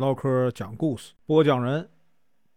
[0.00, 1.86] 唠嗑讲故事，播讲人：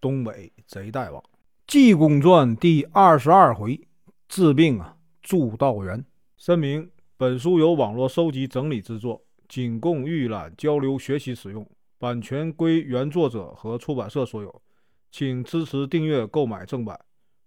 [0.00, 1.20] 东北贼大王，
[1.66, 3.80] 《济公传》第二十二回，
[4.28, 6.04] 治病啊，助道员。
[6.36, 11.68] 声明：本书由网络收集整理制作，仅供预览、交流、学习使用，
[11.98, 14.62] 版权归原作者和出版社所有，
[15.10, 16.96] 请支持订阅、购买正版。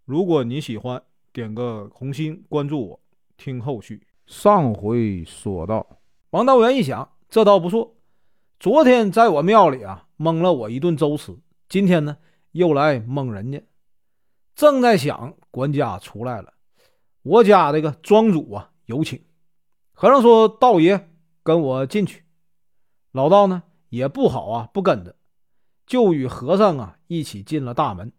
[0.04, 1.02] 如果你喜欢，
[1.32, 3.00] 点个红心，关注我，
[3.38, 4.02] 听后续。
[4.26, 5.88] 上回说到，
[6.32, 7.95] 王道元一想，这倒不错。
[8.60, 11.38] 昨天在我庙里啊蒙了我一顿粥吃，
[11.68, 12.18] 今天呢
[12.52, 13.62] 又来蒙人家。
[14.56, 16.54] 正在想，管家出来了，
[17.22, 19.22] 我家这个庄主啊有请。
[19.92, 21.10] 和尚说：“道爷
[21.44, 22.24] 跟我进去。”
[23.12, 25.16] 老道呢也不好啊，不跟着，
[25.86, 28.12] 就与和尚啊一起进了大门。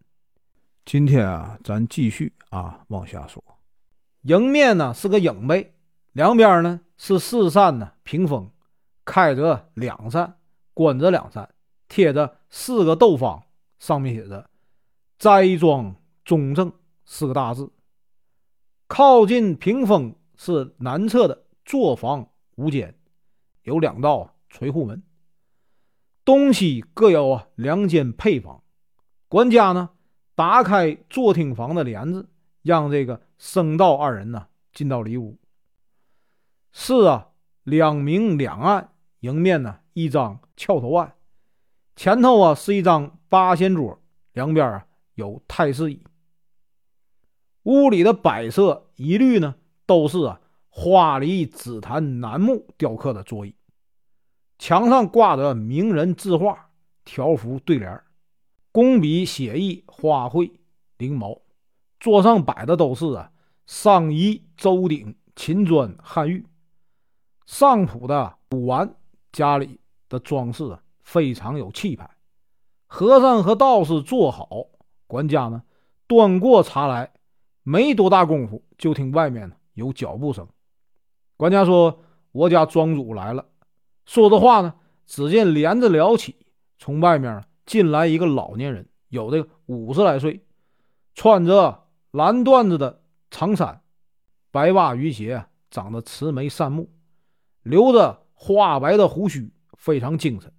[0.85, 3.43] 今天啊，咱继续啊往下说。
[4.23, 5.75] 迎面呢是个影背，
[6.13, 8.51] 两边呢是四扇呢屏风。
[9.06, 10.37] 开着两扇，
[10.74, 11.48] 关着两扇，
[11.88, 13.42] 贴着四个斗方，
[13.79, 14.51] 上面写着
[15.16, 16.71] “斋庄中正”
[17.07, 17.73] 四个大字。
[18.88, 22.98] 靠近屏风是南侧的坐房五间，
[23.63, 25.02] 有两道垂户门，
[26.24, 28.63] 东西各有两间配房。
[29.29, 29.91] 管家呢
[30.35, 32.29] 打开坐厅房的帘子，
[32.63, 35.38] 让这个僧道二人呢进到里屋。
[36.73, 37.29] 是啊，
[37.63, 38.91] 两明两暗。
[39.27, 41.15] 迎面呢，一张翘头案，
[41.96, 44.01] 前头啊是一张八仙桌，
[44.35, 46.01] 两边啊有太师椅。
[47.65, 53.57] 屋里的摆设一律呢都是啊花梨紫檀楠木雕刻的桌椅，
[54.59, 56.71] 墙上挂着名人字画、
[57.04, 58.01] 条幅对联、
[58.71, 60.52] 工笔写意花卉
[60.99, 61.43] 翎毛。
[61.99, 63.32] 桌上摆的都是啊
[63.66, 66.47] 上衣、周鼎、秦砖、汉玉、
[67.44, 68.94] 上谱的古玩。
[69.37, 69.78] 家里
[70.09, 72.09] 的装饰啊，非常有气派。
[72.87, 74.48] 和尚和道士坐好，
[75.06, 75.62] 管家呢
[76.06, 77.12] 端过茶来，
[77.62, 80.48] 没多大功夫，就听外面呢有脚步声。
[81.36, 82.00] 管家说
[82.32, 83.44] ：“我家庄主来了。”
[84.06, 84.72] 说着话呢，
[85.04, 86.34] 只见帘子撩起，
[86.78, 90.42] 从外面进来一个老年人，有的五十来岁，
[91.14, 93.82] 穿着蓝缎子的长衫，
[94.50, 96.91] 白袜鱼鞋，长得慈眉善目，
[97.64, 98.22] 留着。
[98.38, 100.52] 花白的胡须，非常精神。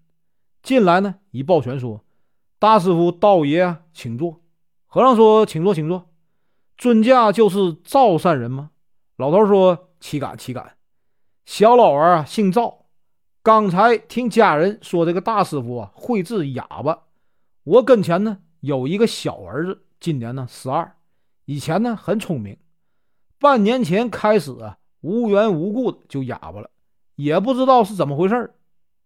[0.63, 2.03] 进来呢，一抱拳说
[2.59, 4.41] ：“大师傅、道爷，请坐。”
[4.87, 6.09] 和尚说：“请坐，请坐。”
[6.77, 8.71] 尊驾就是赵善人吗？
[9.15, 10.75] 老头说：“岂敢，岂敢。
[11.45, 12.87] 小老儿啊，姓赵。
[13.41, 17.03] 刚才听家人说，这个大师傅啊，会治哑巴。
[17.63, 20.97] 我跟前呢，有一个小儿子，今年呢十二，
[21.45, 22.57] 以前呢很聪明，
[23.39, 26.69] 半年前开始啊，无缘无故的就哑巴了。”
[27.17, 28.53] 也不知道是怎么回事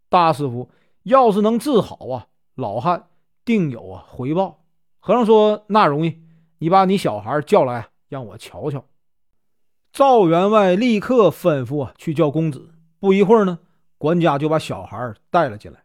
[0.09, 0.69] 大师傅
[1.03, 3.07] 要是能治好啊，老汉
[3.43, 4.59] 定有啊回报。
[4.99, 6.21] 和尚说：“那容易，
[6.59, 8.85] 你把你小孩叫来，让我瞧瞧。”
[9.91, 12.69] 赵员外立刻吩咐啊去叫公子。
[12.99, 13.59] 不一会儿呢，
[13.97, 15.83] 管家就把小孩带了进来。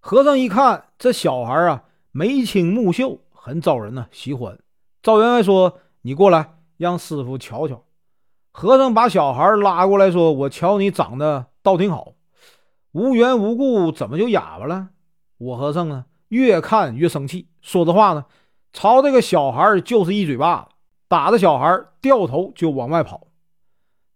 [0.00, 4.58] 和尚一看这小孩啊，眉清目秀，很招人呢喜欢。
[5.00, 7.84] 赵员外说：“你过来，让师傅瞧瞧。”
[8.58, 12.14] 和尚把小孩拉过来，说：“我瞧你长得倒挺好，
[12.92, 14.88] 无缘无故怎么就哑巴了？”
[15.36, 18.24] 我和尚啊，越看越生气，说着话呢，
[18.72, 20.74] 朝这个小孩就是一嘴巴子，
[21.06, 23.26] 打的小孩掉头就往外跑。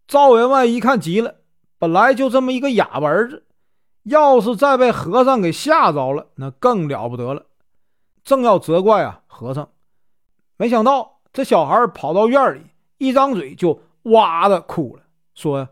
[0.09, 1.35] 赵员外一看急了，
[1.79, 3.45] 本来就这么一个哑巴儿子，
[4.05, 7.45] 要是再被和尚给吓着了，那更了不得了。
[8.25, 9.69] 正要责怪啊，和尚，
[10.57, 12.63] 没想到这小孩跑到院里，
[12.97, 13.83] 一张嘴就。
[14.05, 15.03] 哇的哭了，
[15.35, 15.69] 说：“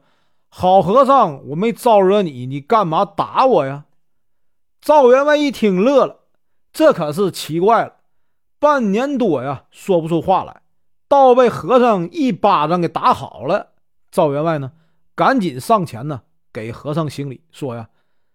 [0.50, 3.86] 好和尚，我没招惹你，你干嘛打我呀？”
[4.80, 6.20] 赵员外一听乐了，
[6.72, 7.94] 这可是奇怪了，
[8.58, 10.62] 半年多呀，说不出话来，
[11.08, 13.72] 倒被和尚一巴掌给打好了。
[14.10, 14.72] 赵员外呢，
[15.14, 16.22] 赶紧上前呢，
[16.52, 17.88] 给和尚行礼，说：“呀，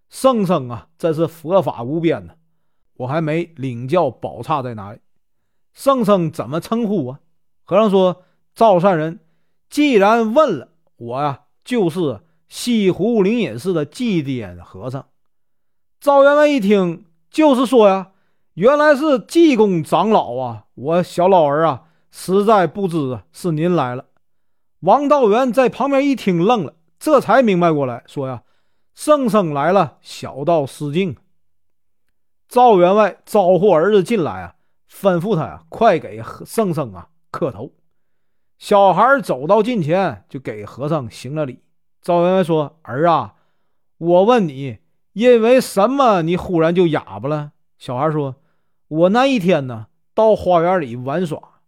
[0.09, 2.33] 圣僧啊，真是佛法无边呢，
[2.97, 4.99] 我还没领教宝刹在哪里，
[5.73, 7.19] 圣僧怎么称呼啊？”
[7.63, 8.23] 和尚说
[8.53, 9.19] ：“赵善人。”
[9.73, 10.67] 既然问了
[10.97, 15.07] 我呀，就是西湖灵隐寺的祭奠和尚。
[15.99, 18.11] 赵员外一听，就是说呀，
[18.53, 20.65] 原来是济公长老啊！
[20.75, 24.05] 我小老儿啊，实在不知是您来了。
[24.81, 28.43] 王道元在旁边一听，愣了，这才明白过来，说呀
[28.93, 31.17] ：“圣僧来了，小道失敬。”
[32.47, 34.53] 赵员外招呼儿子进来啊，
[34.87, 37.71] 吩咐他呀，快给圣僧啊磕头。
[38.63, 41.59] 小孩走到近前，就给和尚行了礼。
[42.01, 43.33] 赵员外说：“儿啊，
[43.97, 44.77] 我问你，
[45.11, 47.51] 因为什么你忽然就哑巴了？
[47.77, 48.37] 小孩说
[48.87, 51.59] ：“我那一天呢，到花园里玩耍，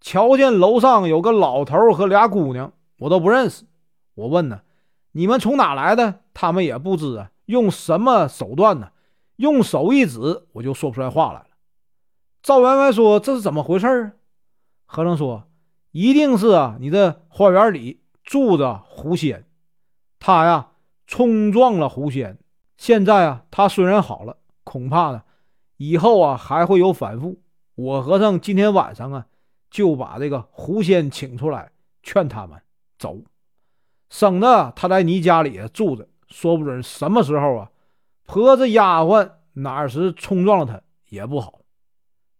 [0.00, 3.66] 瞧见楼上有个老头和俩姑娘，我都不认识。
[4.14, 4.62] 我问呢，
[5.10, 6.20] 你们从哪来的？
[6.32, 7.30] 他们也不知啊。
[7.44, 8.92] 用什么手段呢？
[9.36, 11.46] 用手一指，我就说不出来话来了。”
[12.42, 14.12] 赵员外说：“这是怎么回事啊？”
[14.88, 15.44] 和尚说
[15.92, 19.46] ：“一定是啊，你的花园里住着狐仙，
[20.18, 20.72] 他呀
[21.06, 22.38] 冲撞了狐仙。
[22.76, 25.22] 现在啊，他虽然好了，恐怕呢，
[25.76, 27.40] 以后啊还会有反复。
[27.74, 29.26] 我和尚今天晚上啊，
[29.70, 31.70] 就把这个狐仙请出来，
[32.02, 32.60] 劝他们
[32.98, 33.18] 走，
[34.08, 37.70] 省得他在你家里住着，说不准什么时候啊，
[38.26, 40.80] 婆子丫鬟哪时冲撞了他
[41.10, 41.60] 也不好。”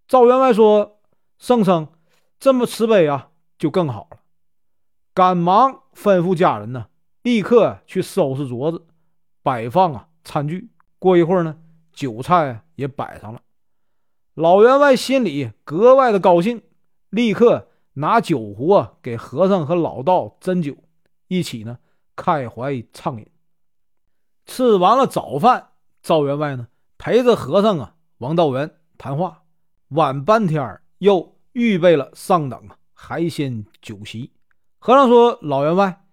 [0.08, 1.00] 赵员外说
[1.38, 1.88] ：“圣僧
[2.38, 3.30] 这么慈悲啊，
[3.62, 4.18] 就更好了。”
[5.14, 6.88] 赶忙吩咐家人呢，
[7.22, 8.84] 立刻去收拾桌子，
[9.40, 10.72] 摆放啊餐具。
[10.98, 11.56] 过一会儿呢，
[11.92, 13.40] 酒菜也摆上了。
[14.34, 16.62] 老员外心里格外的高兴，
[17.10, 20.74] 立刻拿酒壶啊给和尚和老道斟酒，
[21.28, 21.78] 一起呢
[22.16, 23.26] 开怀畅饮。
[24.44, 25.68] 吃完了早饭，
[26.02, 26.66] 赵员外呢
[26.98, 29.42] 陪着和尚啊王道元谈话。
[29.88, 34.30] 晚半天又预备了上等啊海鲜酒席。
[34.78, 36.04] 和尚说：“老员外，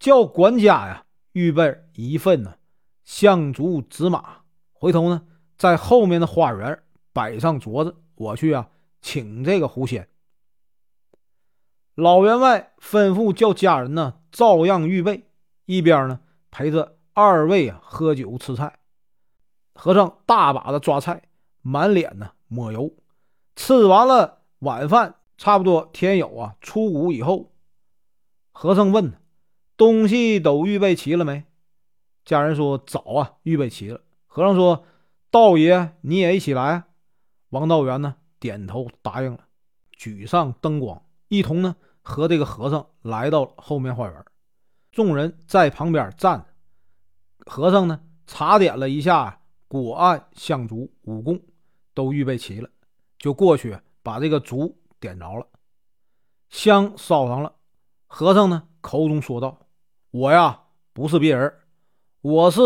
[0.00, 2.56] 叫管家呀，预备一份呢
[3.04, 4.38] 香烛纸马。
[4.72, 5.24] 回头呢，
[5.56, 6.82] 在后面的花园
[7.12, 8.68] 摆上桌子，我去啊，
[9.00, 10.08] 请这个狐仙。”
[11.94, 15.28] 老员外吩咐叫家人呢，照样预备，
[15.66, 16.18] 一边呢
[16.50, 18.80] 陪着二位啊喝酒吃菜。
[19.76, 21.22] 和尚大把的抓菜，
[21.62, 22.92] 满脸呢抹油。
[23.54, 27.52] 吃完了晚饭，差不多天有啊出谷以后，
[28.52, 29.14] 和尚问
[29.76, 31.44] ：“东西都预备齐了没？”
[32.24, 34.84] 家人说：“早啊，预备齐了。”和尚说
[35.30, 36.84] ：“道爷你也一起来。”
[37.50, 39.40] 王道元呢点头答应了，
[39.92, 44.24] 举上灯光，一同呢和这个和尚来到后面花园。
[44.90, 46.46] 众人在旁边站着，
[47.46, 51.40] 和尚呢查点了一下果案、香烛、五供，
[51.92, 52.70] 都预备齐了。
[53.18, 55.46] 就过去把这个烛点着了，
[56.48, 57.52] 香烧上了。
[58.06, 59.58] 和尚呢，口中说道
[60.10, 60.62] ：“我呀，
[60.94, 61.52] 不是别人，
[62.22, 62.60] 我是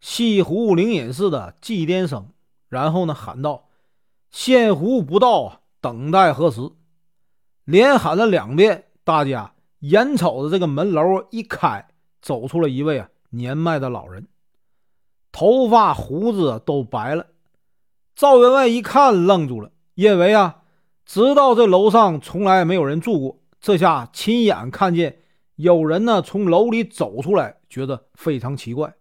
[0.00, 2.28] 西湖灵隐寺的祭奠僧。”
[2.68, 3.68] 然后呢，喊道
[4.32, 6.68] ：“仙湖不到啊，等待何时？”
[7.64, 8.86] 连喊了两遍。
[9.04, 11.86] 大家眼瞅着这个门楼一开，
[12.20, 14.26] 走出了一位啊年迈的老人，
[15.30, 17.26] 头发胡子都白了。
[18.16, 19.70] 赵员外一看，愣住了。
[19.94, 20.63] 因为啊，
[21.06, 25.18] 知道这楼上从来没有人住过，这下亲眼看见
[25.56, 28.94] 有人呢从楼里走出来，觉得非常奇怪。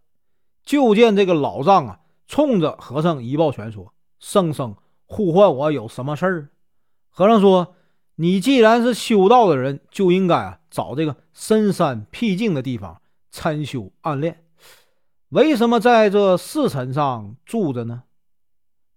[0.63, 6.49] 就见这个老丈啊，冲着和尚一抱拳说：“圣僧呼唤我有什么事儿？”
[7.11, 7.75] 和尚说
[8.15, 14.43] ：“你既然是修道的人，就应该啊找这个深山僻静的地方参修暗练，
[15.29, 18.03] 为什么在这寺城上住着呢？”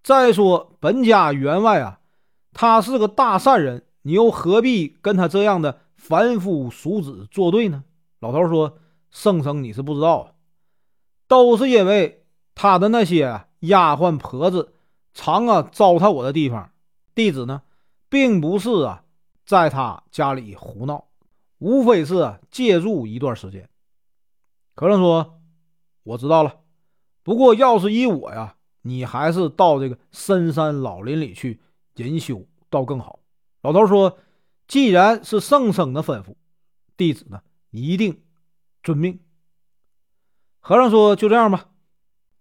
[0.03, 1.99] 再说本家员外啊，
[2.59, 7.85] 他是个大善人，你又何必跟他这样的凡夫俗子作对呢？
[8.19, 8.79] 老头说
[9.13, 10.35] ：“圣僧，你是不知道，
[11.29, 12.25] 都是因为
[12.55, 14.73] 他的那些丫鬟婆子
[15.13, 16.73] 常啊糟蹋我的地方。
[17.15, 17.61] 弟子呢，
[18.09, 19.05] 并不是啊
[19.45, 21.09] 在他家里胡闹，
[21.59, 23.69] 无非是借住一段时间。”
[24.75, 25.39] 和尚说
[26.05, 26.61] ：“我知道了，
[27.23, 31.61] 不过要是依我呀。”你还是到这个深山老林里去
[31.97, 33.21] 隐修，倒更好。
[33.63, 34.19] 老头说
[34.69, 36.35] ：“既然是圣僧的吩咐，
[36.97, 38.23] 弟子呢一定
[38.83, 39.21] 遵命。”
[40.61, 41.69] 和尚说：“就这样吧。”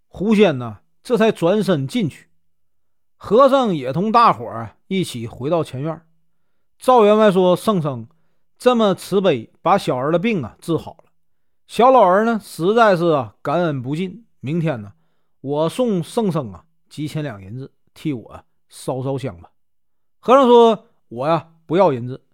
[0.07, 2.29] 狐仙呢这才转身进去，
[3.15, 6.05] 和尚也同大伙儿一起回到前院。
[6.77, 8.07] 赵员外说：“圣僧
[8.57, 11.11] 这么慈悲，把小儿的病啊治好了。
[11.67, 14.25] 小老儿呢实在是啊感恩不尽。
[14.39, 14.93] 明天呢。”
[15.41, 19.51] 我送圣僧啊几千两银子，替我烧烧香吧。
[20.25, 22.25] 和尚说：“我呀不要银子，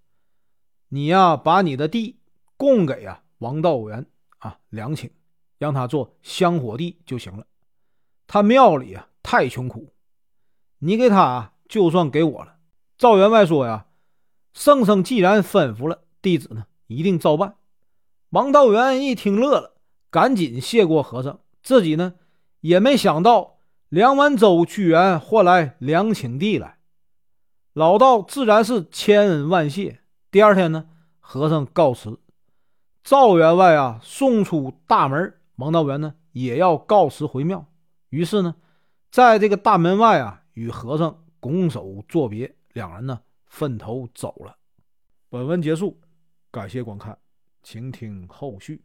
[0.88, 2.22] 你呀把你的地
[2.56, 4.06] 供给啊王道元
[4.38, 5.10] 啊两顷，
[5.58, 7.46] 让他做香火地就行了。
[8.28, 9.92] 他庙里啊太穷苦，
[10.80, 12.56] 你给他就算给我了。”
[12.98, 13.88] 赵员外说：“呀，
[14.54, 17.56] 圣僧既然吩咐了，弟子呢一定照办。”
[18.32, 19.76] 王道元一听乐了，
[20.10, 22.14] 赶紧谢过和尚，自己呢。
[22.62, 23.58] 也没想到
[23.90, 26.78] 梁完州居然换来两顷地来，
[27.74, 30.02] 老道自然是千恩万谢。
[30.30, 30.90] 第二天呢，
[31.22, 32.20] 和尚告辞，
[33.02, 37.66] 赵员外啊送出大门，王道元呢也要告辞回庙。
[38.10, 38.56] 于是呢，
[39.10, 44.58] 在这个大门外啊，与和尚拱手作别，两人呢分头走了。
[45.30, 45.98] 本文结束，
[46.52, 47.18] 感谢观看，
[47.64, 48.84] 请听后续。